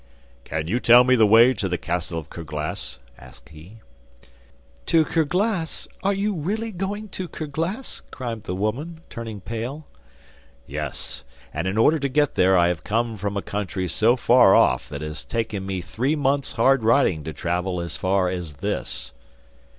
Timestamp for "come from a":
12.83-13.43